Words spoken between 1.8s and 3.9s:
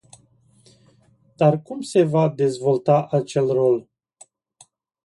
se va dezvolta acel rol?